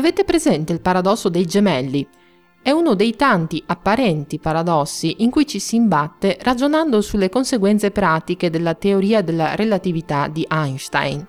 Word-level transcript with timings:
Avete 0.00 0.24
presente 0.24 0.72
il 0.72 0.80
paradosso 0.80 1.28
dei 1.28 1.44
gemelli? 1.44 2.08
È 2.62 2.70
uno 2.70 2.94
dei 2.94 3.16
tanti 3.16 3.62
apparenti 3.66 4.38
paradossi 4.38 5.16
in 5.18 5.28
cui 5.28 5.46
ci 5.46 5.58
si 5.58 5.76
imbatte 5.76 6.38
ragionando 6.40 7.02
sulle 7.02 7.28
conseguenze 7.28 7.90
pratiche 7.90 8.48
della 8.48 8.72
teoria 8.72 9.20
della 9.20 9.56
relatività 9.56 10.26
di 10.28 10.46
Einstein. 10.50 11.22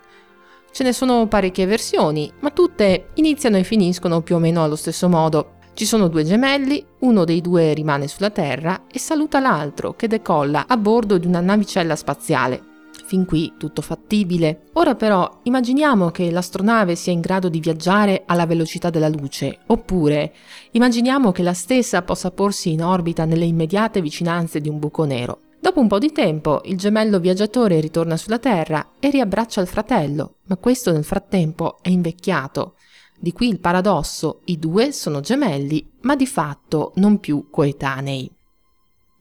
Ce 0.71 0.83
ne 0.85 0.93
sono 0.93 1.27
parecchie 1.27 1.65
versioni, 1.65 2.31
ma 2.39 2.51
tutte 2.51 3.09
iniziano 3.15 3.57
e 3.57 3.65
finiscono 3.65 4.21
più 4.21 4.35
o 4.35 4.39
meno 4.39 4.63
allo 4.63 4.77
stesso 4.77 5.09
modo. 5.09 5.55
Ci 5.73 5.85
sono 5.85 6.07
due 6.07 6.23
gemelli, 6.23 6.81
uno 6.99 7.25
dei 7.25 7.41
due 7.41 7.73
rimane 7.73 8.07
sulla 8.07 8.29
Terra 8.29 8.83
e 8.89 8.99
saluta 8.99 9.41
l'altro 9.41 9.95
che 9.97 10.07
decolla 10.07 10.63
a 10.65 10.77
bordo 10.77 11.17
di 11.17 11.27
una 11.27 11.41
navicella 11.41 11.97
spaziale. 11.97 12.70
Fin 13.11 13.25
qui 13.25 13.55
tutto 13.57 13.81
fattibile. 13.81 14.69
Ora 14.75 14.95
però 14.95 15.41
immaginiamo 15.43 16.11
che 16.11 16.31
l'astronave 16.31 16.95
sia 16.95 17.11
in 17.11 17.19
grado 17.19 17.49
di 17.49 17.59
viaggiare 17.59 18.23
alla 18.25 18.45
velocità 18.45 18.89
della 18.89 19.09
luce, 19.09 19.59
oppure 19.65 20.33
immaginiamo 20.71 21.33
che 21.33 21.43
la 21.43 21.51
stessa 21.51 22.03
possa 22.03 22.31
porsi 22.31 22.71
in 22.71 22.81
orbita 22.81 23.25
nelle 23.25 23.43
immediate 23.43 23.99
vicinanze 23.99 24.61
di 24.61 24.69
un 24.69 24.79
buco 24.79 25.03
nero. 25.03 25.41
Dopo 25.59 25.81
un 25.81 25.89
po' 25.89 25.97
di 25.97 26.13
tempo 26.13 26.61
il 26.63 26.77
gemello 26.77 27.19
viaggiatore 27.19 27.81
ritorna 27.81 28.15
sulla 28.15 28.39
Terra 28.39 28.91
e 28.97 29.09
riabbraccia 29.09 29.59
il 29.59 29.67
fratello, 29.67 30.35
ma 30.45 30.55
questo 30.55 30.93
nel 30.93 31.03
frattempo 31.03 31.79
è 31.81 31.89
invecchiato. 31.89 32.75
Di 33.19 33.33
qui 33.33 33.49
il 33.49 33.59
paradosso, 33.59 34.39
i 34.45 34.57
due 34.57 34.93
sono 34.93 35.19
gemelli, 35.19 35.85
ma 36.03 36.15
di 36.15 36.25
fatto 36.25 36.93
non 36.95 37.19
più 37.19 37.49
coetanei. 37.51 38.31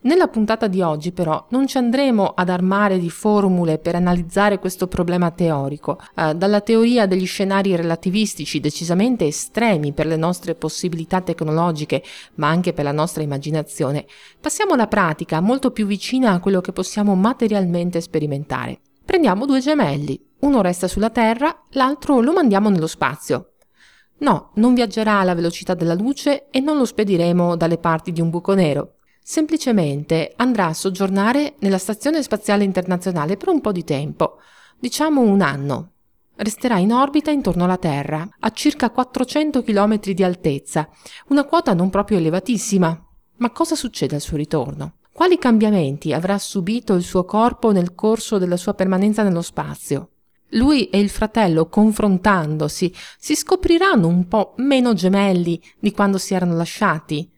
Nella 0.02 0.28
puntata 0.28 0.66
di 0.66 0.80
oggi 0.80 1.12
però 1.12 1.44
non 1.50 1.66
ci 1.66 1.76
andremo 1.76 2.32
ad 2.34 2.48
armare 2.48 2.98
di 2.98 3.10
formule 3.10 3.76
per 3.76 3.96
analizzare 3.96 4.58
questo 4.58 4.86
problema 4.86 5.30
teorico, 5.30 6.00
eh, 6.16 6.34
dalla 6.34 6.62
teoria 6.62 7.04
degli 7.04 7.26
scenari 7.26 7.76
relativistici 7.76 8.60
decisamente 8.60 9.26
estremi 9.26 9.92
per 9.92 10.06
le 10.06 10.16
nostre 10.16 10.54
possibilità 10.54 11.20
tecnologiche, 11.20 12.02
ma 12.36 12.48
anche 12.48 12.72
per 12.72 12.84
la 12.84 12.92
nostra 12.92 13.22
immaginazione, 13.22 14.06
passiamo 14.40 14.72
alla 14.72 14.86
pratica 14.86 15.40
molto 15.40 15.70
più 15.70 15.84
vicina 15.84 16.32
a 16.32 16.40
quello 16.40 16.62
che 16.62 16.72
possiamo 16.72 17.14
materialmente 17.14 18.00
sperimentare. 18.00 18.80
Prendiamo 19.04 19.44
due 19.44 19.60
gemelli, 19.60 20.18
uno 20.40 20.62
resta 20.62 20.88
sulla 20.88 21.10
Terra, 21.10 21.64
l'altro 21.72 22.22
lo 22.22 22.32
mandiamo 22.32 22.70
nello 22.70 22.86
spazio. 22.86 23.52
No, 24.20 24.52
non 24.54 24.72
viaggerà 24.72 25.18
alla 25.18 25.34
velocità 25.34 25.74
della 25.74 25.94
luce 25.94 26.48
e 26.50 26.60
non 26.60 26.78
lo 26.78 26.86
spediremo 26.86 27.54
dalle 27.54 27.76
parti 27.76 28.12
di 28.12 28.22
un 28.22 28.30
buco 28.30 28.54
nero 28.54 28.94
semplicemente 29.22 30.32
andrà 30.36 30.66
a 30.66 30.74
soggiornare 30.74 31.54
nella 31.60 31.78
Stazione 31.78 32.22
Spaziale 32.22 32.64
Internazionale 32.64 33.36
per 33.36 33.48
un 33.48 33.60
po' 33.60 33.72
di 33.72 33.84
tempo, 33.84 34.38
diciamo 34.78 35.20
un 35.20 35.40
anno. 35.40 35.92
Resterà 36.36 36.78
in 36.78 36.92
orbita 36.92 37.30
intorno 37.30 37.64
alla 37.64 37.76
Terra, 37.76 38.26
a 38.38 38.50
circa 38.50 38.90
400 38.90 39.62
km 39.62 40.00
di 40.00 40.24
altezza, 40.24 40.88
una 41.28 41.44
quota 41.44 41.74
non 41.74 41.90
proprio 41.90 42.18
elevatissima. 42.18 43.06
Ma 43.36 43.50
cosa 43.50 43.74
succede 43.74 44.14
al 44.14 44.20
suo 44.20 44.36
ritorno? 44.36 44.94
Quali 45.12 45.38
cambiamenti 45.38 46.14
avrà 46.14 46.38
subito 46.38 46.94
il 46.94 47.02
suo 47.02 47.24
corpo 47.24 47.72
nel 47.72 47.94
corso 47.94 48.38
della 48.38 48.56
sua 48.56 48.72
permanenza 48.72 49.22
nello 49.22 49.42
spazio? 49.42 50.12
Lui 50.54 50.88
e 50.88 50.98
il 50.98 51.10
fratello, 51.10 51.68
confrontandosi, 51.68 52.92
si 53.18 53.36
scopriranno 53.36 54.08
un 54.08 54.26
po' 54.26 54.54
meno 54.56 54.94
gemelli 54.94 55.62
di 55.78 55.92
quando 55.92 56.18
si 56.18 56.34
erano 56.34 56.56
lasciati? 56.56 57.30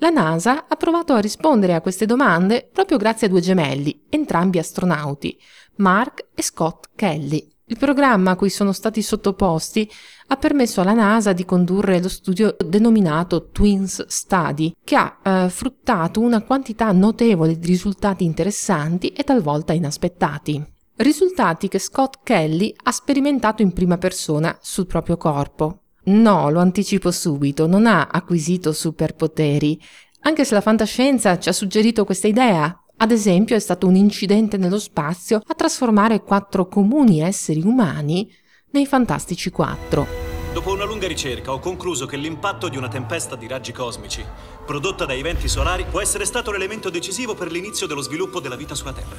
La 0.00 0.10
NASA 0.10 0.66
ha 0.68 0.76
provato 0.76 1.12
a 1.12 1.18
rispondere 1.18 1.74
a 1.74 1.80
queste 1.80 2.06
domande 2.06 2.68
proprio 2.72 2.98
grazie 2.98 3.26
a 3.26 3.30
due 3.30 3.40
gemelli, 3.40 4.04
entrambi 4.08 4.58
astronauti, 4.58 5.36
Mark 5.76 6.28
e 6.34 6.42
Scott 6.42 6.90
Kelly. 6.94 7.56
Il 7.64 7.78
programma 7.78 8.30
a 8.30 8.36
cui 8.36 8.48
sono 8.48 8.72
stati 8.72 9.02
sottoposti 9.02 9.90
ha 10.28 10.36
permesso 10.36 10.80
alla 10.80 10.94
NASA 10.94 11.32
di 11.32 11.44
condurre 11.44 12.00
lo 12.00 12.08
studio 12.08 12.56
denominato 12.64 13.50
Twins 13.50 14.06
Study, 14.06 14.72
che 14.84 14.94
ha 14.94 15.18
eh, 15.20 15.50
fruttato 15.50 16.20
una 16.20 16.42
quantità 16.42 16.92
notevole 16.92 17.58
di 17.58 17.66
risultati 17.66 18.24
interessanti 18.24 19.08
e 19.08 19.24
talvolta 19.24 19.72
inaspettati. 19.72 20.64
Risultati 20.94 21.68
che 21.68 21.78
Scott 21.80 22.20
Kelly 22.22 22.72
ha 22.84 22.92
sperimentato 22.92 23.62
in 23.62 23.72
prima 23.72 23.98
persona 23.98 24.56
sul 24.60 24.86
proprio 24.86 25.16
corpo. 25.16 25.82
No, 26.08 26.48
lo 26.48 26.60
anticipo 26.60 27.10
subito, 27.10 27.66
non 27.66 27.86
ha 27.86 28.08
acquisito 28.10 28.72
superpoteri, 28.72 29.78
anche 30.20 30.46
se 30.46 30.54
la 30.54 30.62
fantascienza 30.62 31.38
ci 31.38 31.50
ha 31.50 31.52
suggerito 31.52 32.06
questa 32.06 32.26
idea. 32.26 32.82
Ad 32.96 33.10
esempio 33.10 33.54
è 33.54 33.58
stato 33.58 33.86
un 33.86 33.94
incidente 33.94 34.56
nello 34.56 34.78
spazio 34.78 35.42
a 35.46 35.54
trasformare 35.54 36.22
quattro 36.22 36.66
comuni 36.66 37.20
esseri 37.20 37.60
umani 37.62 38.28
nei 38.70 38.86
Fantastici 38.86 39.50
Quattro. 39.50 40.06
Dopo 40.54 40.72
una 40.72 40.84
lunga 40.84 41.06
ricerca 41.06 41.52
ho 41.52 41.58
concluso 41.58 42.06
che 42.06 42.16
l'impatto 42.16 42.68
di 42.68 42.78
una 42.78 42.88
tempesta 42.88 43.36
di 43.36 43.46
raggi 43.46 43.72
cosmici 43.72 44.24
prodotta 44.64 45.04
dai 45.04 45.20
venti 45.20 45.46
solari 45.46 45.84
può 45.88 46.00
essere 46.00 46.24
stato 46.24 46.50
l'elemento 46.50 46.88
decisivo 46.88 47.34
per 47.34 47.52
l'inizio 47.52 47.86
dello 47.86 48.00
sviluppo 48.00 48.40
della 48.40 48.56
vita 48.56 48.74
sulla 48.74 48.94
Terra. 48.94 49.16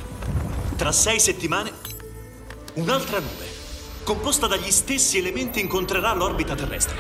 Tra 0.75 0.91
sei 0.91 1.19
settimane, 1.19 1.71
un'altra 2.73 3.19
nube 3.19 3.48
composta 4.09 4.47
dagli 4.47 4.71
stessi 4.71 5.19
elementi, 5.19 5.59
incontrerà 5.59 6.11
l'orbita 6.15 6.55
terrestre. 6.55 6.97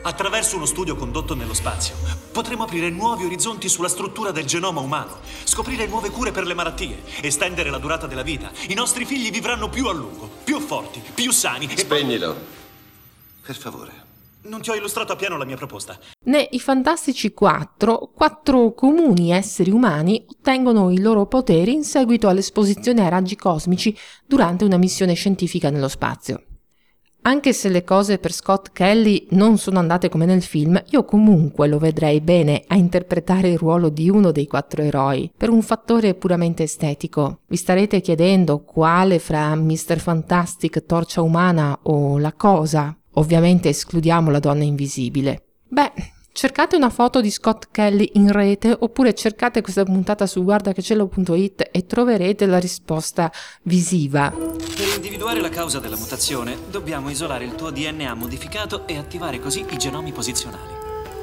Attraverso 0.00 0.56
uno 0.56 0.64
studio 0.64 0.96
condotto 0.96 1.34
nello 1.34 1.52
spazio, 1.52 1.96
potremo 2.32 2.62
aprire 2.62 2.88
nuovi 2.88 3.26
orizzonti 3.26 3.68
sulla 3.68 3.90
struttura 3.90 4.30
del 4.30 4.46
genoma 4.46 4.80
umano, 4.80 5.18
scoprire 5.44 5.86
nuove 5.86 6.08
cure 6.08 6.32
per 6.32 6.46
le 6.46 6.54
malattie, 6.54 7.02
estendere 7.20 7.68
la 7.68 7.76
durata 7.76 8.06
della 8.06 8.22
vita. 8.22 8.50
I 8.68 8.74
nostri 8.74 9.04
figli 9.04 9.30
vivranno 9.30 9.68
più 9.68 9.86
a 9.88 9.92
lungo, 9.92 10.30
più 10.44 10.60
forti, 10.60 11.02
più 11.12 11.30
sani. 11.30 11.68
Spegnilo. 11.76 12.34
Per 13.42 13.54
favore. 13.54 14.05
Non 14.48 14.60
ti 14.60 14.70
ho 14.70 14.74
illustrato 14.74 15.12
appieno 15.12 15.36
la 15.36 15.44
mia 15.44 15.56
proposta. 15.56 15.98
Nei 16.24 16.48
Fantastici 16.60 17.32
4, 17.32 18.12
quattro 18.14 18.72
comuni 18.74 19.32
esseri 19.32 19.70
umani 19.70 20.24
ottengono 20.28 20.90
i 20.90 21.00
loro 21.00 21.26
poteri 21.26 21.72
in 21.72 21.82
seguito 21.82 22.28
all'esposizione 22.28 23.02
ai 23.02 23.10
raggi 23.10 23.34
cosmici 23.34 23.96
durante 24.24 24.64
una 24.64 24.76
missione 24.76 25.14
scientifica 25.14 25.68
nello 25.70 25.88
spazio. 25.88 26.42
Anche 27.22 27.52
se 27.52 27.68
le 27.70 27.82
cose 27.82 28.18
per 28.18 28.32
Scott 28.32 28.70
Kelly 28.70 29.26
non 29.30 29.58
sono 29.58 29.80
andate 29.80 30.08
come 30.08 30.26
nel 30.26 30.42
film, 30.42 30.80
io 30.90 31.04
comunque 31.04 31.66
lo 31.66 31.78
vedrei 31.78 32.20
bene 32.20 32.62
a 32.68 32.76
interpretare 32.76 33.48
il 33.48 33.58
ruolo 33.58 33.88
di 33.88 34.08
uno 34.08 34.30
dei 34.30 34.46
quattro 34.46 34.82
eroi, 34.82 35.32
per 35.36 35.50
un 35.50 35.62
fattore 35.62 36.14
puramente 36.14 36.62
estetico. 36.62 37.40
Vi 37.48 37.56
starete 37.56 38.00
chiedendo 38.00 38.62
quale 38.62 39.18
fra 39.18 39.52
Mr. 39.56 39.98
Fantastic, 39.98 40.86
Torcia 40.86 41.20
Umana 41.20 41.76
o 41.82 42.16
La 42.18 42.32
Cosa 42.32 42.96
Ovviamente 43.18 43.68
escludiamo 43.68 44.30
la 44.30 44.40
donna 44.40 44.64
invisibile. 44.64 45.42
Beh, 45.68 45.92
cercate 46.32 46.76
una 46.76 46.90
foto 46.90 47.20
di 47.20 47.30
Scott 47.30 47.68
Kelly 47.70 48.10
in 48.14 48.30
rete 48.30 48.76
oppure 48.78 49.14
cercate 49.14 49.62
questa 49.62 49.84
puntata 49.84 50.26
su 50.26 50.44
guardachecello.it 50.44 51.68
e 51.72 51.86
troverete 51.86 52.44
la 52.46 52.58
risposta 52.58 53.32
visiva. 53.62 54.30
Per 54.30 54.96
individuare 54.96 55.40
la 55.40 55.48
causa 55.48 55.78
della 55.78 55.96
mutazione 55.96 56.58
dobbiamo 56.70 57.08
isolare 57.08 57.44
il 57.44 57.54
tuo 57.54 57.70
DNA 57.70 58.12
modificato 58.14 58.86
e 58.86 58.98
attivare 58.98 59.40
così 59.40 59.64
i 59.66 59.78
genomi 59.78 60.12
posizionali. 60.12 60.74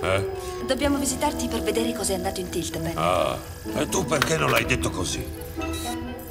Eh? 0.01 0.29
Dobbiamo 0.65 0.97
visitarti 0.97 1.47
per 1.47 1.61
vedere 1.61 1.93
cosa 1.93 2.13
è 2.13 2.15
andato 2.15 2.39
in 2.39 2.49
tilt, 2.49 2.77
Ben. 2.79 2.93
Ah, 2.95 3.37
e 3.77 3.87
tu 3.87 4.03
perché 4.03 4.35
non 4.35 4.49
l'hai 4.49 4.65
detto 4.65 4.89
così? 4.89 5.23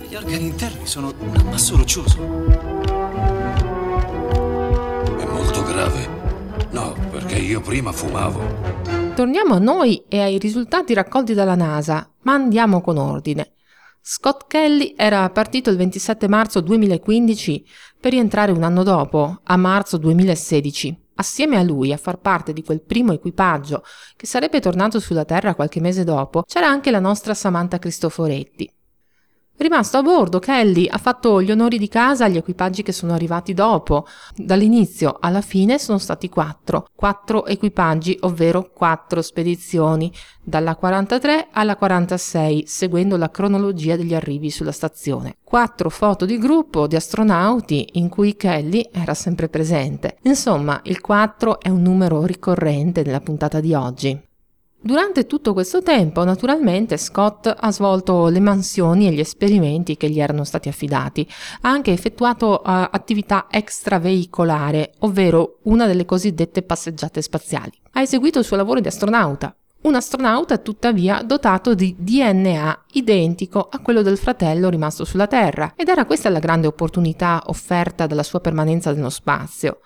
Gli 0.08 0.14
organi 0.14 0.44
interni 0.44 0.86
sono 0.86 1.14
un 1.18 1.36
ammasso 1.36 1.76
roccioso 1.76 3.71
No, 6.72 6.94
perché 7.10 7.36
io 7.36 7.60
prima 7.60 7.92
fumavo. 7.92 8.40
Torniamo 9.14 9.54
a 9.54 9.58
noi 9.58 10.04
e 10.08 10.20
ai 10.20 10.38
risultati 10.38 10.94
raccolti 10.94 11.34
dalla 11.34 11.54
NASA, 11.54 12.10
ma 12.22 12.32
andiamo 12.32 12.80
con 12.80 12.96
ordine. 12.96 13.52
Scott 14.00 14.46
Kelly 14.48 14.94
era 14.96 15.28
partito 15.28 15.68
il 15.68 15.76
27 15.76 16.28
marzo 16.28 16.60
2015 16.60 17.66
per 18.00 18.12
rientrare 18.12 18.52
un 18.52 18.62
anno 18.62 18.82
dopo, 18.82 19.40
a 19.44 19.56
marzo 19.56 19.98
2016. 19.98 21.08
Assieme 21.16 21.58
a 21.58 21.62
lui 21.62 21.92
a 21.92 21.98
far 21.98 22.18
parte 22.18 22.54
di 22.54 22.62
quel 22.62 22.80
primo 22.80 23.12
equipaggio 23.12 23.84
che 24.16 24.26
sarebbe 24.26 24.58
tornato 24.58 24.98
sulla 24.98 25.26
Terra 25.26 25.54
qualche 25.54 25.78
mese 25.78 26.04
dopo, 26.04 26.42
c'era 26.42 26.68
anche 26.68 26.90
la 26.90 27.00
nostra 27.00 27.34
Samantha 27.34 27.78
Cristoforetti. 27.78 28.68
Rimasto 29.56 29.98
a 29.98 30.02
bordo, 30.02 30.40
Kelly 30.40 30.88
ha 30.88 30.98
fatto 30.98 31.40
gli 31.40 31.50
onori 31.50 31.78
di 31.78 31.86
casa 31.86 32.24
agli 32.24 32.36
equipaggi 32.36 32.82
che 32.82 32.90
sono 32.90 33.12
arrivati 33.12 33.54
dopo. 33.54 34.06
Dall'inizio 34.34 35.18
alla 35.20 35.40
fine 35.40 35.78
sono 35.78 35.98
stati 35.98 36.28
quattro, 36.28 36.88
quattro 36.96 37.46
equipaggi, 37.46 38.16
ovvero 38.22 38.70
quattro 38.74 39.22
spedizioni, 39.22 40.12
dalla 40.42 40.74
43 40.74 41.48
alla 41.52 41.76
46, 41.76 42.64
seguendo 42.66 43.16
la 43.16 43.30
cronologia 43.30 43.94
degli 43.94 44.14
arrivi 44.14 44.50
sulla 44.50 44.72
stazione. 44.72 45.36
Quattro 45.44 45.90
foto 45.90 46.24
di 46.24 46.38
gruppo 46.38 46.88
di 46.88 46.96
astronauti 46.96 47.90
in 47.92 48.08
cui 48.08 48.34
Kelly 48.34 48.88
era 48.90 49.14
sempre 49.14 49.48
presente. 49.48 50.16
Insomma, 50.22 50.80
il 50.84 51.00
4 51.00 51.60
è 51.60 51.68
un 51.68 51.82
numero 51.82 52.24
ricorrente 52.24 53.02
nella 53.04 53.20
puntata 53.20 53.60
di 53.60 53.74
oggi. 53.74 54.30
Durante 54.84 55.26
tutto 55.26 55.52
questo 55.52 55.80
tempo, 55.80 56.24
naturalmente, 56.24 56.96
Scott 56.96 57.46
ha 57.56 57.70
svolto 57.70 58.26
le 58.26 58.40
mansioni 58.40 59.06
e 59.06 59.12
gli 59.12 59.20
esperimenti 59.20 59.96
che 59.96 60.10
gli 60.10 60.18
erano 60.18 60.42
stati 60.42 60.68
affidati. 60.68 61.24
Ha 61.60 61.70
anche 61.70 61.92
effettuato 61.92 62.54
uh, 62.54 62.60
attività 62.64 63.46
extraveicolare, 63.48 64.94
ovvero 65.00 65.58
una 65.62 65.86
delle 65.86 66.04
cosiddette 66.04 66.62
passeggiate 66.62 67.22
spaziali. 67.22 67.70
Ha 67.92 68.00
eseguito 68.00 68.40
il 68.40 68.44
suo 68.44 68.56
lavoro 68.56 68.80
di 68.80 68.88
astronauta. 68.88 69.54
Un 69.82 69.94
astronauta 69.94 70.58
tuttavia 70.58 71.22
dotato 71.22 71.74
di 71.74 71.94
DNA 71.96 72.86
identico 72.94 73.68
a 73.70 73.78
quello 73.78 74.02
del 74.02 74.18
fratello 74.18 74.68
rimasto 74.68 75.04
sulla 75.04 75.28
Terra 75.28 75.74
ed 75.76 75.88
era 75.88 76.06
questa 76.06 76.28
la 76.28 76.40
grande 76.40 76.66
opportunità 76.66 77.40
offerta 77.46 78.08
dalla 78.08 78.24
sua 78.24 78.40
permanenza 78.40 78.92
nello 78.92 79.10
spazio. 79.10 79.78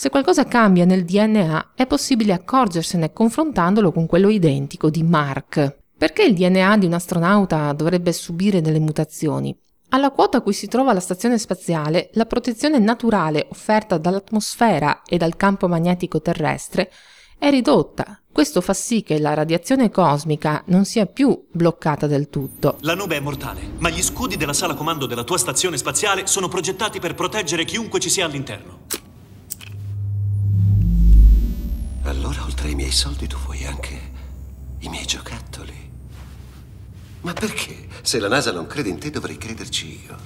Se 0.00 0.08
qualcosa 0.08 0.46
cambia 0.46 0.86
nel 0.86 1.04
DNA 1.04 1.72
è 1.74 1.86
possibile 1.86 2.32
accorgersene 2.32 3.12
confrontandolo 3.12 3.92
con 3.92 4.06
quello 4.06 4.30
identico 4.30 4.88
di 4.88 5.02
Mark. 5.02 5.76
Perché 5.94 6.22
il 6.22 6.32
DNA 6.32 6.78
di 6.78 6.86
un 6.86 6.94
astronauta 6.94 7.70
dovrebbe 7.74 8.10
subire 8.14 8.62
delle 8.62 8.78
mutazioni? 8.78 9.54
Alla 9.90 10.10
quota 10.10 10.38
a 10.38 10.40
cui 10.40 10.54
si 10.54 10.68
trova 10.68 10.94
la 10.94 11.00
stazione 11.00 11.36
spaziale, 11.36 12.08
la 12.14 12.24
protezione 12.24 12.78
naturale 12.78 13.46
offerta 13.50 13.98
dall'atmosfera 13.98 15.02
e 15.02 15.18
dal 15.18 15.36
campo 15.36 15.68
magnetico 15.68 16.22
terrestre 16.22 16.90
è 17.38 17.50
ridotta. 17.50 18.22
Questo 18.32 18.62
fa 18.62 18.72
sì 18.72 19.02
che 19.02 19.18
la 19.18 19.34
radiazione 19.34 19.90
cosmica 19.90 20.62
non 20.68 20.86
sia 20.86 21.04
più 21.04 21.46
bloccata 21.52 22.06
del 22.06 22.30
tutto. 22.30 22.78
La 22.80 22.94
nube 22.94 23.16
è 23.16 23.20
mortale, 23.20 23.72
ma 23.76 23.90
gli 23.90 24.00
scudi 24.00 24.38
della 24.38 24.54
sala 24.54 24.72
comando 24.72 25.04
della 25.04 25.24
tua 25.24 25.36
stazione 25.36 25.76
spaziale 25.76 26.26
sono 26.26 26.48
progettati 26.48 27.00
per 27.00 27.14
proteggere 27.14 27.66
chiunque 27.66 28.00
ci 28.00 28.08
sia 28.08 28.24
all'interno. 28.24 29.08
Miei 32.90 33.02
soldi, 33.02 33.28
tu 33.28 33.36
vuoi 33.44 33.64
anche 33.64 34.00
i 34.80 34.88
miei 34.88 35.04
giocattoli. 35.04 35.72
Ma 37.20 37.32
perché? 37.32 37.86
Se 38.02 38.18
la 38.18 38.26
NASA 38.26 38.50
non 38.50 38.66
crede 38.66 38.88
in 38.88 38.98
te, 38.98 39.10
dovrei 39.10 39.38
crederci 39.38 40.00
io. 40.04 40.16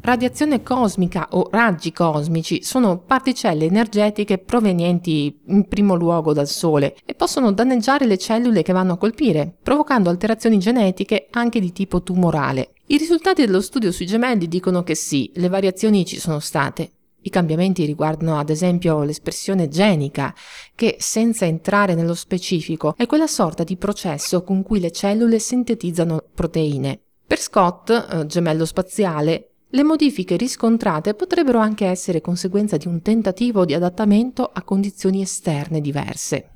Radiazione 0.00 0.64
cosmica 0.64 1.28
o 1.30 1.48
raggi 1.52 1.92
cosmici 1.92 2.64
sono 2.64 2.98
particelle 2.98 3.66
energetiche 3.66 4.38
provenienti 4.38 5.38
in 5.46 5.68
primo 5.68 5.94
luogo 5.94 6.32
dal 6.32 6.48
Sole 6.48 6.96
e 7.04 7.14
possono 7.14 7.52
danneggiare 7.52 8.06
le 8.06 8.18
cellule 8.18 8.62
che 8.62 8.72
vanno 8.72 8.94
a 8.94 8.98
colpire, 8.98 9.54
provocando 9.62 10.10
alterazioni 10.10 10.58
genetiche 10.58 11.28
anche 11.30 11.60
di 11.60 11.70
tipo 11.70 12.02
tumorale. 12.02 12.72
I 12.86 12.96
risultati 12.96 13.44
dello 13.44 13.60
studio 13.60 13.92
sui 13.92 14.06
gemelli 14.06 14.48
dicono 14.48 14.82
che 14.82 14.96
sì, 14.96 15.30
le 15.36 15.48
variazioni 15.48 16.04
ci 16.04 16.18
sono 16.18 16.40
state, 16.40 16.90
i 17.26 17.30
cambiamenti 17.30 17.84
riguardano 17.84 18.38
ad 18.38 18.50
esempio 18.50 19.02
l'espressione 19.02 19.68
genica, 19.68 20.34
che 20.74 20.96
senza 20.98 21.44
entrare 21.44 21.94
nello 21.94 22.14
specifico 22.14 22.94
è 22.96 23.06
quella 23.06 23.26
sorta 23.26 23.64
di 23.64 23.76
processo 23.76 24.42
con 24.42 24.62
cui 24.62 24.80
le 24.80 24.92
cellule 24.92 25.38
sintetizzano 25.38 26.22
proteine. 26.34 27.00
Per 27.26 27.40
Scott, 27.40 27.90
eh, 27.90 28.26
gemello 28.26 28.64
spaziale, 28.64 29.50
le 29.70 29.82
modifiche 29.82 30.36
riscontrate 30.36 31.14
potrebbero 31.14 31.58
anche 31.58 31.86
essere 31.86 32.20
conseguenza 32.20 32.76
di 32.76 32.86
un 32.86 33.02
tentativo 33.02 33.64
di 33.64 33.74
adattamento 33.74 34.48
a 34.52 34.62
condizioni 34.62 35.20
esterne 35.20 35.80
diverse. 35.80 36.50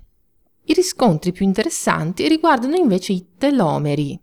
I 0.64 0.72
riscontri 0.72 1.32
più 1.32 1.44
interessanti 1.44 2.28
riguardano 2.28 2.76
invece 2.76 3.12
i 3.12 3.26
telomeri. 3.36 4.18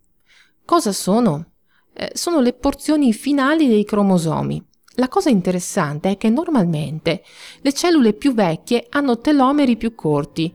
Cosa 0.63 0.93
sono? 0.93 1.51
Eh, 1.93 2.11
sono 2.13 2.39
le 2.39 2.53
porzioni 2.53 3.11
finali 3.11 3.67
dei 3.67 3.83
cromosomi. 3.83 4.65
La 4.99 5.09
cosa 5.09 5.29
interessante 5.29 6.09
è 6.09 6.17
che 6.17 6.27
normalmente 6.27 7.21
le 7.61 7.71
cellule 7.71 8.13
più 8.13 8.33
vecchie 8.33 8.87
hanno 8.89 9.19
telomeri 9.19 9.77
più 9.77 9.93
corti. 9.93 10.51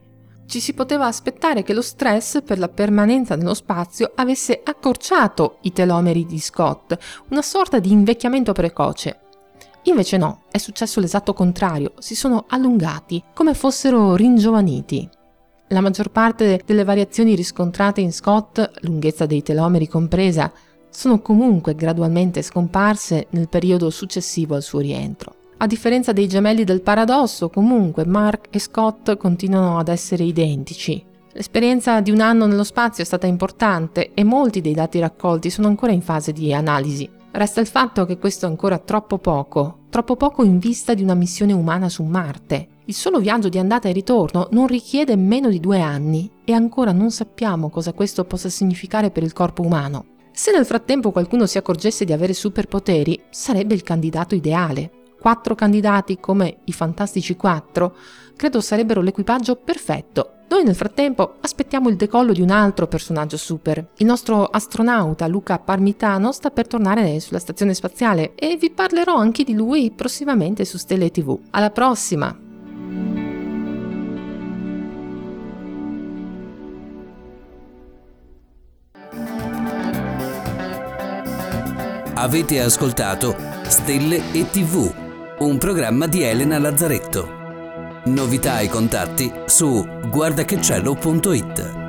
Ci 0.46 0.58
si 0.58 0.72
poteva 0.72 1.06
aspettare 1.06 1.62
che 1.62 1.72
lo 1.72 1.80
stress 1.80 2.42
per 2.42 2.58
la 2.58 2.68
permanenza 2.68 3.36
nello 3.36 3.54
spazio 3.54 4.10
avesse 4.16 4.60
accorciato 4.64 5.58
i 5.62 5.72
telomeri 5.72 6.26
di 6.26 6.40
Scott, 6.40 6.98
una 7.28 7.40
sorta 7.40 7.78
di 7.78 7.92
invecchiamento 7.92 8.52
precoce. 8.52 9.20
Invece 9.84 10.16
no, 10.16 10.42
è 10.50 10.58
successo 10.58 10.98
l'esatto 10.98 11.34
contrario, 11.34 11.92
si 11.98 12.16
sono 12.16 12.46
allungati, 12.48 13.22
come 13.32 13.54
fossero 13.54 14.16
ringiovaniti. 14.16 15.08
La 15.68 15.80
maggior 15.80 16.10
parte 16.10 16.60
delle 16.66 16.82
variazioni 16.82 17.36
riscontrate 17.36 18.00
in 18.00 18.12
Scott, 18.12 18.72
lunghezza 18.80 19.24
dei 19.24 19.42
telomeri 19.42 19.86
compresa, 19.86 20.52
sono 20.92 21.20
comunque 21.20 21.74
gradualmente 21.74 22.42
scomparse 22.42 23.26
nel 23.30 23.48
periodo 23.48 23.90
successivo 23.90 24.54
al 24.54 24.62
suo 24.62 24.80
rientro. 24.80 25.34
A 25.58 25.66
differenza 25.66 26.12
dei 26.12 26.26
gemelli 26.26 26.64
del 26.64 26.82
paradosso, 26.82 27.48
comunque 27.48 28.04
Mark 28.04 28.48
e 28.50 28.58
Scott 28.58 29.16
continuano 29.16 29.78
ad 29.78 29.88
essere 29.88 30.24
identici. 30.24 31.02
L'esperienza 31.32 32.00
di 32.00 32.10
un 32.10 32.20
anno 32.20 32.46
nello 32.46 32.64
spazio 32.64 33.02
è 33.02 33.06
stata 33.06 33.26
importante 33.26 34.10
e 34.12 34.22
molti 34.22 34.60
dei 34.60 34.74
dati 34.74 34.98
raccolti 34.98 35.50
sono 35.50 35.68
ancora 35.68 35.92
in 35.92 36.02
fase 36.02 36.32
di 36.32 36.52
analisi. 36.52 37.08
Resta 37.30 37.60
il 37.60 37.66
fatto 37.66 38.04
che 38.04 38.18
questo 38.18 38.44
è 38.44 38.48
ancora 38.50 38.76
troppo 38.78 39.16
poco, 39.18 39.84
troppo 39.88 40.16
poco 40.16 40.42
in 40.42 40.58
vista 40.58 40.92
di 40.92 41.02
una 41.02 41.14
missione 41.14 41.54
umana 41.54 41.88
su 41.88 42.02
Marte. 42.02 42.68
Il 42.84 42.94
solo 42.94 43.20
viaggio 43.20 43.48
di 43.48 43.58
andata 43.58 43.88
e 43.88 43.92
ritorno 43.92 44.48
non 44.50 44.66
richiede 44.66 45.16
meno 45.16 45.48
di 45.48 45.60
due 45.60 45.80
anni 45.80 46.30
e 46.44 46.52
ancora 46.52 46.92
non 46.92 47.10
sappiamo 47.10 47.70
cosa 47.70 47.94
questo 47.94 48.24
possa 48.24 48.50
significare 48.50 49.10
per 49.10 49.22
il 49.22 49.32
corpo 49.32 49.62
umano. 49.62 50.11
Se 50.34 50.50
nel 50.50 50.64
frattempo 50.64 51.12
qualcuno 51.12 51.46
si 51.46 51.58
accorgesse 51.58 52.04
di 52.04 52.12
avere 52.12 52.32
superpoteri, 52.32 53.20
sarebbe 53.30 53.74
il 53.74 53.82
candidato 53.82 54.34
ideale. 54.34 54.90
Quattro 55.20 55.54
candidati 55.54 56.18
come 56.18 56.58
i 56.64 56.72
Fantastici 56.72 57.36
Quattro 57.36 57.94
credo 58.34 58.60
sarebbero 58.60 59.02
l'equipaggio 59.02 59.56
perfetto. 59.56 60.38
Noi 60.48 60.64
nel 60.64 60.74
frattempo 60.74 61.36
aspettiamo 61.40 61.88
il 61.88 61.96
decollo 61.96 62.32
di 62.32 62.40
un 62.40 62.50
altro 62.50 62.86
personaggio 62.86 63.36
super. 63.36 63.90
Il 63.98 64.06
nostro 64.06 64.46
astronauta 64.46 65.26
Luca 65.26 65.58
Parmitano 65.58 66.32
sta 66.32 66.50
per 66.50 66.66
tornare 66.66 67.20
sulla 67.20 67.38
stazione 67.38 67.74
spaziale 67.74 68.34
e 68.34 68.56
vi 68.56 68.70
parlerò 68.70 69.14
anche 69.14 69.44
di 69.44 69.54
lui 69.54 69.90
prossimamente 69.90 70.64
su 70.64 70.76
Stelle 70.76 71.10
TV. 71.10 71.38
Alla 71.50 71.70
prossima! 71.70 72.51
Avete 82.22 82.60
ascoltato 82.60 83.34
Stelle 83.66 84.30
e 84.32 84.48
TV, 84.48 84.94
un 85.40 85.58
programma 85.58 86.06
di 86.06 86.22
Elena 86.22 86.56
Lazzaretto. 86.56 87.26
Novità 88.04 88.60
e 88.60 88.68
contatti 88.68 89.28
su 89.46 89.84
guardachecielo.it. 90.08 91.81